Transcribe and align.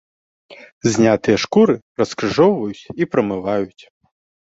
Знятыя 0.95 1.37
шкуры 1.45 1.75
раскрыжоўваюць 2.05 2.87
і 3.01 3.13
прамываюць. 3.15 3.83